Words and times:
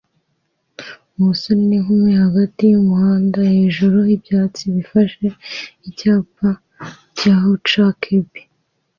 Umusore 1.17 1.61
n'inkumi 1.69 2.11
hagati 2.23 2.61
yumuhanda 2.71 3.39
hejuru 3.53 3.97
yibyatsi 4.09 4.61
bifashe 4.75 5.25
icyapa 5.89 6.49
cya 7.17 7.35
Huckabee 7.43 8.41